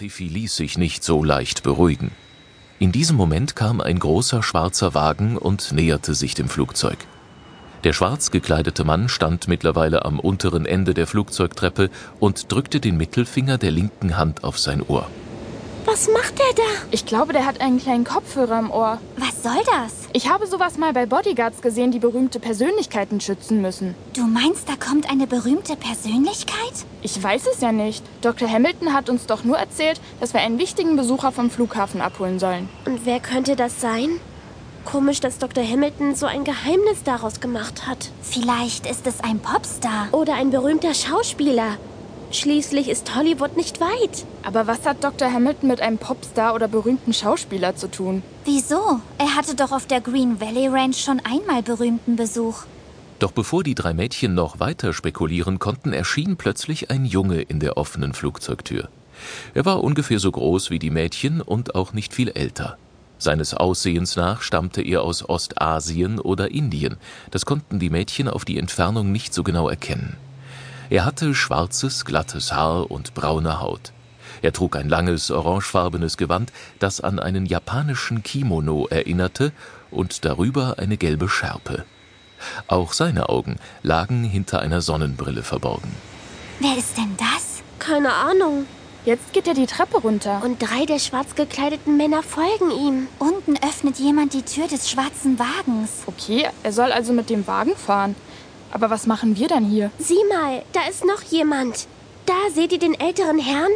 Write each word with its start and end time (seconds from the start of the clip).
Tiffy 0.00 0.28
ließ 0.28 0.56
sich 0.56 0.78
nicht 0.78 1.04
so 1.04 1.22
leicht 1.22 1.62
beruhigen. 1.62 2.10
In 2.78 2.90
diesem 2.90 3.18
Moment 3.18 3.54
kam 3.54 3.82
ein 3.82 3.98
großer 3.98 4.42
schwarzer 4.42 4.94
Wagen 4.94 5.36
und 5.36 5.72
näherte 5.72 6.14
sich 6.14 6.34
dem 6.34 6.48
Flugzeug. 6.48 6.96
Der 7.84 7.92
schwarz 7.92 8.30
gekleidete 8.30 8.84
Mann 8.84 9.10
stand 9.10 9.46
mittlerweile 9.46 10.06
am 10.06 10.18
unteren 10.18 10.64
Ende 10.64 10.94
der 10.94 11.06
Flugzeugtreppe 11.06 11.90
und 12.18 12.50
drückte 12.50 12.80
den 12.80 12.96
Mittelfinger 12.96 13.58
der 13.58 13.72
linken 13.72 14.16
Hand 14.16 14.42
auf 14.42 14.58
sein 14.58 14.80
Ohr. 14.80 15.06
Was 15.84 16.08
macht 16.08 16.40
er 16.40 16.54
da? 16.56 16.86
Ich 16.92 17.04
glaube, 17.04 17.34
der 17.34 17.44
hat 17.44 17.60
einen 17.60 17.78
kleinen 17.78 18.04
Kopfhörer 18.04 18.58
im 18.58 18.70
Ohr. 18.70 19.02
Was 19.42 19.54
soll 19.54 19.62
das? 19.64 19.94
Ich 20.12 20.28
habe 20.28 20.46
sowas 20.46 20.76
mal 20.76 20.92
bei 20.92 21.06
Bodyguards 21.06 21.62
gesehen, 21.62 21.92
die 21.92 21.98
berühmte 21.98 22.40
Persönlichkeiten 22.40 23.20
schützen 23.20 23.62
müssen. 23.62 23.94
Du 24.14 24.24
meinst, 24.24 24.68
da 24.68 24.74
kommt 24.76 25.08
eine 25.08 25.26
berühmte 25.26 25.76
Persönlichkeit? 25.76 26.84
Ich 27.00 27.22
weiß 27.22 27.46
es 27.46 27.62
ja 27.62 27.72
nicht. 27.72 28.04
Dr. 28.20 28.50
Hamilton 28.50 28.92
hat 28.92 29.08
uns 29.08 29.24
doch 29.24 29.42
nur 29.42 29.56
erzählt, 29.56 29.98
dass 30.20 30.34
wir 30.34 30.40
einen 30.40 30.58
wichtigen 30.58 30.96
Besucher 30.96 31.32
vom 31.32 31.50
Flughafen 31.50 32.02
abholen 32.02 32.38
sollen. 32.38 32.68
Und 32.84 33.06
wer 33.06 33.18
könnte 33.18 33.56
das 33.56 33.80
sein? 33.80 34.20
Komisch, 34.84 35.20
dass 35.20 35.38
Dr. 35.38 35.64
Hamilton 35.64 36.14
so 36.14 36.26
ein 36.26 36.44
Geheimnis 36.44 37.02
daraus 37.04 37.40
gemacht 37.40 37.86
hat. 37.86 38.10
Vielleicht 38.20 38.86
ist 38.86 39.06
es 39.06 39.20
ein 39.20 39.38
Popstar. 39.38 40.08
Oder 40.12 40.34
ein 40.34 40.50
berühmter 40.50 40.92
Schauspieler. 40.92 41.78
Schließlich 42.32 42.88
ist 42.88 43.16
Hollywood 43.16 43.56
nicht 43.56 43.80
weit. 43.80 44.24
Aber 44.44 44.68
was 44.68 44.86
hat 44.86 45.02
Dr. 45.02 45.32
Hamilton 45.32 45.68
mit 45.68 45.80
einem 45.80 45.98
Popstar 45.98 46.54
oder 46.54 46.68
berühmten 46.68 47.12
Schauspieler 47.12 47.74
zu 47.74 47.90
tun? 47.90 48.22
Wieso? 48.44 49.00
Er 49.18 49.34
hatte 49.34 49.56
doch 49.56 49.72
auf 49.72 49.86
der 49.86 50.00
Green 50.00 50.40
Valley 50.40 50.68
Ranch 50.68 50.98
schon 50.98 51.20
einmal 51.20 51.62
berühmten 51.62 52.14
Besuch. 52.14 52.64
Doch 53.18 53.32
bevor 53.32 53.64
die 53.64 53.74
drei 53.74 53.92
Mädchen 53.94 54.34
noch 54.34 54.60
weiter 54.60 54.92
spekulieren 54.92 55.58
konnten, 55.58 55.92
erschien 55.92 56.36
plötzlich 56.36 56.90
ein 56.90 57.04
Junge 57.04 57.42
in 57.42 57.58
der 57.58 57.76
offenen 57.76 58.14
Flugzeugtür. 58.14 58.88
Er 59.52 59.64
war 59.64 59.82
ungefähr 59.82 60.20
so 60.20 60.30
groß 60.30 60.70
wie 60.70 60.78
die 60.78 60.90
Mädchen 60.90 61.40
und 61.40 61.74
auch 61.74 61.92
nicht 61.92 62.14
viel 62.14 62.28
älter. 62.28 62.78
Seines 63.18 63.52
Aussehens 63.52 64.16
nach 64.16 64.40
stammte 64.40 64.80
er 64.80 65.02
aus 65.02 65.28
Ostasien 65.28 66.18
oder 66.18 66.50
Indien, 66.50 66.96
das 67.30 67.44
konnten 67.44 67.78
die 67.78 67.90
Mädchen 67.90 68.28
auf 68.28 68.46
die 68.46 68.58
Entfernung 68.58 69.12
nicht 69.12 69.34
so 69.34 69.42
genau 69.42 69.68
erkennen. 69.68 70.16
Er 70.90 71.04
hatte 71.04 71.36
schwarzes, 71.36 72.04
glattes 72.04 72.52
Haar 72.52 72.90
und 72.90 73.14
braune 73.14 73.60
Haut. 73.60 73.92
Er 74.42 74.52
trug 74.52 74.74
ein 74.74 74.88
langes, 74.88 75.30
orangefarbenes 75.30 76.16
Gewand, 76.16 76.52
das 76.80 77.00
an 77.00 77.20
einen 77.20 77.46
japanischen 77.46 78.24
Kimono 78.24 78.88
erinnerte, 78.88 79.52
und 79.92 80.24
darüber 80.24 80.78
eine 80.78 80.96
gelbe 80.96 81.28
Schärpe. 81.28 81.84
Auch 82.66 82.92
seine 82.92 83.28
Augen 83.28 83.56
lagen 83.82 84.24
hinter 84.24 84.60
einer 84.60 84.80
Sonnenbrille 84.80 85.44
verborgen. 85.44 85.94
Wer 86.58 86.76
ist 86.76 86.96
denn 86.96 87.16
das? 87.16 87.62
Keine 87.78 88.12
Ahnung. 88.12 88.66
Jetzt 89.04 89.32
geht 89.32 89.46
er 89.46 89.54
die 89.54 89.66
Treppe 89.66 89.98
runter. 89.98 90.42
Und 90.44 90.60
drei 90.60 90.86
der 90.86 90.98
schwarz 90.98 91.36
gekleideten 91.36 91.96
Männer 91.96 92.22
folgen 92.22 92.70
ihm. 92.70 93.06
Unten 93.18 93.56
öffnet 93.56 93.98
jemand 93.98 94.34
die 94.34 94.42
Tür 94.42 94.66
des 94.66 94.90
schwarzen 94.90 95.38
Wagens. 95.38 96.02
Okay, 96.06 96.48
er 96.62 96.72
soll 96.72 96.92
also 96.92 97.12
mit 97.12 97.30
dem 97.30 97.46
Wagen 97.46 97.76
fahren. 97.76 98.16
Aber 98.70 98.90
was 98.90 99.06
machen 99.06 99.36
wir 99.36 99.48
dann 99.48 99.64
hier? 99.64 99.90
Sieh 99.98 100.24
mal, 100.28 100.62
da 100.72 100.80
ist 100.88 101.04
noch 101.04 101.22
jemand. 101.22 101.86
Da 102.26 102.50
seht 102.54 102.72
ihr 102.72 102.78
den 102.78 102.98
älteren 102.98 103.38
Herrn? 103.38 103.70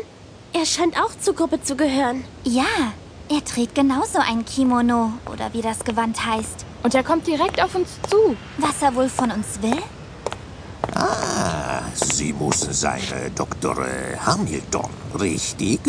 Er 0.53 0.67
scheint 0.67 0.97
auch 1.01 1.11
zur 1.21 1.35
Gruppe 1.35 1.61
zu 1.63 1.75
gehören. 1.77 2.25
Ja, 2.45 2.93
er 3.29 3.45
trägt 3.45 3.75
genauso 3.75 4.19
ein 4.19 4.45
Kimono 4.45 5.13
oder 5.33 5.53
wie 5.53 5.63
das 5.63 5.85
Gewand 5.85 6.25
heißt. 6.25 6.65
Und 6.83 6.95
er 6.95 7.03
kommt 7.03 7.27
direkt 7.27 7.61
auf 7.63 7.75
uns 7.75 7.89
zu. 8.09 8.37
Was 8.59 8.83
er 8.83 8.95
wohl 8.95 9.09
von 9.09 9.31
uns 9.33 9.61
will? 9.63 9.83
Ah, 10.95 11.83
Sie 11.95 12.33
muss 12.33 12.61
sein, 12.61 13.01
äh, 13.11 13.31
Dr. 13.35 13.75
Hamilton, 14.25 14.91
richtig? 15.19 15.81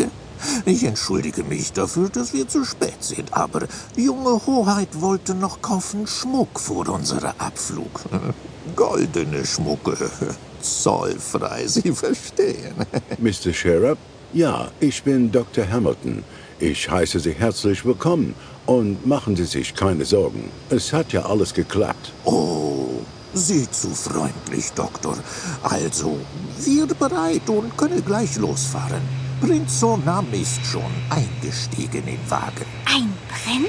Ich 0.64 0.84
entschuldige 0.84 1.44
mich 1.44 1.72
dafür, 1.72 2.08
dass 2.08 2.32
wir 2.32 2.48
zu 2.48 2.64
spät 2.64 3.02
sind, 3.02 3.32
aber 3.32 3.66
die 3.96 4.04
junge 4.04 4.46
Hoheit 4.46 5.00
wollte 5.00 5.34
noch 5.34 5.62
kaufen 5.62 6.06
Schmuck 6.06 6.58
vor 6.60 6.88
unserem 6.88 7.32
Abflug. 7.38 8.00
Goldene 8.76 9.44
Schmucke, 9.44 9.96
zollfrei, 10.60 11.66
Sie 11.66 11.92
verstehen. 11.92 12.74
Mr. 13.18 13.52
Sheriff, 13.52 13.98
ja, 14.32 14.68
ich 14.80 15.02
bin 15.02 15.30
Dr. 15.30 15.68
Hamilton. 15.68 16.24
Ich 16.58 16.90
heiße 16.90 17.20
Sie 17.20 17.32
herzlich 17.32 17.84
willkommen 17.84 18.34
und 18.66 19.06
machen 19.06 19.36
Sie 19.36 19.44
sich 19.44 19.74
keine 19.74 20.04
Sorgen. 20.04 20.50
Es 20.70 20.92
hat 20.92 21.12
ja 21.12 21.24
alles 21.26 21.54
geklappt. 21.54 22.12
Oh, 22.24 22.88
Sie 23.34 23.70
zu 23.70 23.88
freundlich, 23.90 24.72
Doktor. 24.72 25.16
Also, 25.62 26.16
wir 26.58 26.86
bereit 26.86 27.48
und 27.48 27.76
können 27.76 28.02
gleich 28.04 28.36
losfahren. 28.36 29.25
Prinz 29.40 29.80
Sonam 29.80 30.26
ist 30.32 30.64
schon 30.64 30.82
eingestiegen 31.10 32.08
im 32.08 32.30
Wagen. 32.30 32.64
Ein 32.86 33.12
Prinz? 33.28 33.68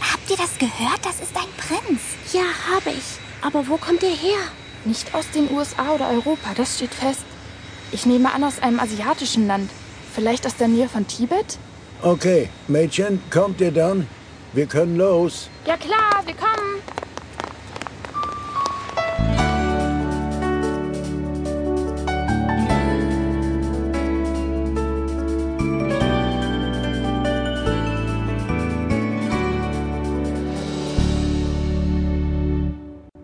Habt 0.00 0.30
ihr 0.30 0.36
das 0.36 0.58
gehört? 0.58 1.00
Das 1.02 1.18
ist 1.20 1.34
ein 1.34 1.48
Prinz. 1.56 2.00
Ja, 2.32 2.42
habe 2.74 2.90
ich. 2.90 3.18
Aber 3.40 3.66
wo 3.68 3.78
kommt 3.78 4.02
er 4.02 4.10
her? 4.10 4.38
Nicht 4.84 5.14
aus 5.14 5.24
den 5.30 5.50
USA 5.50 5.94
oder 5.94 6.10
Europa, 6.10 6.52
das 6.54 6.76
steht 6.76 6.92
fest. 6.92 7.24
Ich 7.90 8.04
nehme 8.04 8.34
an 8.34 8.44
aus 8.44 8.60
einem 8.60 8.80
asiatischen 8.80 9.46
Land. 9.46 9.70
Vielleicht 10.14 10.46
aus 10.46 10.56
der 10.56 10.68
Nähe 10.68 10.88
von 10.90 11.06
Tibet? 11.06 11.58
Okay, 12.02 12.50
Mädchen, 12.68 13.22
kommt 13.30 13.62
ihr 13.62 13.72
dann? 13.72 14.06
Wir 14.52 14.66
können 14.66 14.96
los. 14.96 15.48
Ja 15.66 15.78
klar, 15.78 16.22
wir 16.26 16.34
kommen. 16.34 16.82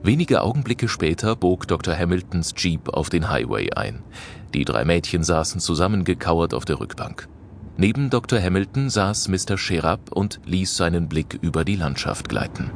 Wenige 0.09 0.41
Augenblicke 0.41 0.89
später 0.89 1.37
bog 1.37 1.69
Dr. 1.69 1.95
Hamiltons 1.95 2.55
Jeep 2.57 2.89
auf 2.89 3.11
den 3.11 3.29
Highway 3.29 3.75
ein. 3.75 4.03
Die 4.55 4.65
drei 4.65 4.87
Mädchen 4.87 5.23
saßen 5.23 5.61
zusammengekauert 5.61 6.55
auf 6.55 6.65
der 6.65 6.81
Rückbank. 6.81 7.29
Neben 7.77 8.09
Dr. 8.09 8.41
Hamilton 8.41 8.89
saß 8.89 9.29
Mr. 9.29 9.59
Sherab 9.59 10.11
und 10.11 10.41
ließ 10.47 10.79
seinen 10.79 11.11
Blick 11.11 11.39
über 11.43 11.63
die 11.67 11.77
Landschaft 11.77 12.31
gleiten. 12.31 12.71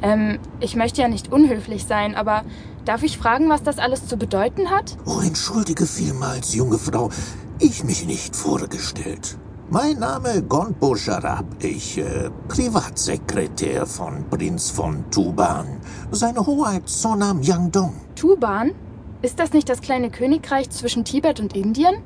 Ähm, 0.00 0.38
ich 0.60 0.76
möchte 0.76 1.02
ja 1.02 1.08
nicht 1.08 1.32
unhöflich 1.32 1.86
sein, 1.86 2.14
aber 2.14 2.44
darf 2.84 3.02
ich 3.02 3.18
fragen, 3.18 3.48
was 3.48 3.64
das 3.64 3.80
alles 3.80 4.06
zu 4.06 4.16
bedeuten 4.16 4.70
hat? 4.70 4.96
Oh, 5.06 5.18
entschuldige 5.20 5.86
vielmals, 5.86 6.54
junge 6.54 6.78
Frau. 6.78 7.10
Ich 7.58 7.82
mich 7.82 8.06
nicht 8.06 8.36
vorgestellt. 8.36 9.36
Mein 9.70 9.98
Name 9.98 10.42
Gonpo 10.44 10.96
Sharab. 10.96 11.44
Ich, 11.62 11.98
äh, 11.98 12.30
Privatsekretär 12.48 13.84
von 13.84 14.24
Prinz 14.30 14.70
von 14.70 15.04
Tuban. 15.10 15.66
Seine 16.10 16.46
Hoheit 16.46 16.88
Sonam 16.88 17.42
Yangdong. 17.42 17.92
Tuban? 18.16 18.72
Ist 19.20 19.38
das 19.38 19.52
nicht 19.52 19.68
das 19.68 19.82
kleine 19.82 20.10
Königreich 20.10 20.70
zwischen 20.70 21.04
Tibet 21.04 21.38
und 21.38 21.54
Indien? 21.54 21.96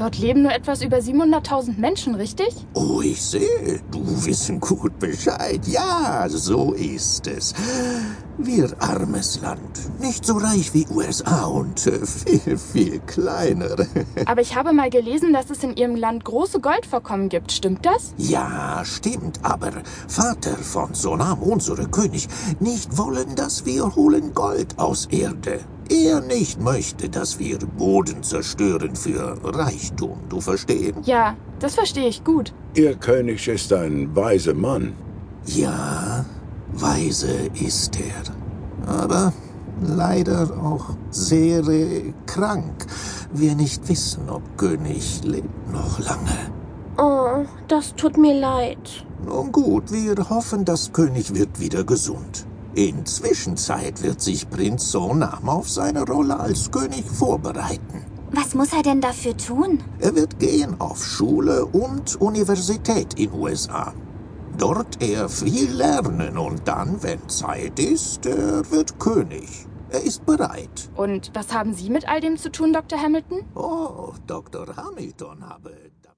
Dort 0.00 0.16
leben 0.16 0.40
nur 0.40 0.52
etwas 0.52 0.80
über 0.80 0.96
700.000 0.96 1.78
Menschen, 1.78 2.14
richtig? 2.14 2.48
Oh, 2.72 3.02
ich 3.02 3.20
sehe, 3.20 3.82
du 3.90 4.00
wissen 4.24 4.58
gut 4.58 4.98
Bescheid. 4.98 5.60
Ja, 5.66 6.26
so 6.26 6.72
ist 6.72 7.26
es. 7.26 7.52
Wir 8.38 8.74
armes 8.78 9.42
Land, 9.42 10.00
nicht 10.00 10.24
so 10.24 10.38
reich 10.38 10.72
wie 10.72 10.86
USA 10.90 11.44
und 11.44 11.86
äh, 11.86 12.06
viel, 12.06 12.56
viel 12.56 13.00
kleiner. 13.00 13.76
Aber 14.24 14.40
ich 14.40 14.56
habe 14.56 14.72
mal 14.72 14.88
gelesen, 14.88 15.34
dass 15.34 15.50
es 15.50 15.62
in 15.62 15.76
Ihrem 15.76 15.96
Land 15.96 16.24
große 16.24 16.60
Goldvorkommen 16.60 17.28
gibt. 17.28 17.52
Stimmt 17.52 17.84
das? 17.84 18.14
Ja, 18.16 18.82
stimmt, 18.86 19.40
aber 19.42 19.70
Vater 20.08 20.56
von 20.56 20.94
Sonam, 20.94 21.42
unser 21.42 21.76
König, 21.88 22.26
nicht 22.58 22.96
wollen, 22.96 23.34
dass 23.36 23.66
wir 23.66 23.94
holen 23.94 24.32
Gold 24.32 24.78
aus 24.78 25.04
Erde. 25.10 25.60
Er 25.90 26.20
nicht 26.20 26.60
möchte, 26.60 27.08
dass 27.08 27.40
wir 27.40 27.58
Boden 27.58 28.22
zerstören 28.22 28.94
für 28.94 29.36
Reichtum, 29.42 30.20
du 30.28 30.40
verstehen? 30.40 30.94
Ja, 31.02 31.36
das 31.58 31.74
verstehe 31.74 32.06
ich 32.06 32.22
gut. 32.22 32.54
Ihr 32.74 32.94
König 32.94 33.48
ist 33.48 33.72
ein 33.72 34.14
weiser 34.14 34.54
Mann. 34.54 34.92
Ja, 35.46 36.24
weise 36.72 37.50
ist 37.60 37.98
er. 37.98 38.92
Aber 38.94 39.32
leider 39.82 40.48
auch 40.62 40.90
sehr 41.10 41.66
äh, 41.66 42.12
krank. 42.26 42.86
Wir 43.32 43.56
nicht 43.56 43.88
wissen, 43.88 44.30
ob 44.30 44.42
König 44.56 45.22
lebt 45.24 45.72
noch 45.72 45.98
lange. 45.98 46.52
Oh, 46.98 47.46
das 47.66 47.96
tut 47.96 48.16
mir 48.16 48.38
leid. 48.38 49.04
Nun 49.26 49.50
gut, 49.50 49.90
wir 49.90 50.14
hoffen, 50.30 50.64
dass 50.64 50.92
König 50.92 51.34
wird 51.34 51.58
wieder 51.58 51.82
gesund. 51.82 52.46
In 52.74 53.04
Zwischenzeit 53.04 54.00
wird 54.02 54.20
sich 54.20 54.48
Prinz 54.48 54.92
Sonam 54.92 55.48
auf 55.48 55.68
seine 55.68 56.04
Rolle 56.04 56.38
als 56.38 56.70
König 56.70 57.04
vorbereiten. 57.04 58.04
Was 58.30 58.54
muss 58.54 58.72
er 58.72 58.82
denn 58.82 59.00
dafür 59.00 59.36
tun? 59.36 59.82
Er 59.98 60.14
wird 60.14 60.38
gehen 60.38 60.80
auf 60.80 61.04
Schule 61.04 61.66
und 61.66 62.20
Universität 62.20 63.18
in 63.18 63.32
USA. 63.32 63.92
Dort 64.56 65.02
er 65.02 65.28
viel 65.28 65.72
lernen 65.72 66.38
und 66.38 66.68
dann, 66.68 67.02
wenn 67.02 67.28
Zeit 67.28 67.80
ist, 67.80 68.24
er 68.26 68.70
wird 68.70 69.00
König. 69.00 69.66
Er 69.88 70.04
ist 70.04 70.24
bereit. 70.24 70.90
Und 70.94 71.32
was 71.34 71.52
haben 71.52 71.74
Sie 71.74 71.90
mit 71.90 72.08
all 72.08 72.20
dem 72.20 72.36
zu 72.36 72.52
tun, 72.52 72.72
Dr. 72.72 73.02
Hamilton? 73.02 73.42
Oh, 73.56 74.12
Dr. 74.28 74.66
Hamilton 74.76 75.48
habe 75.48 75.72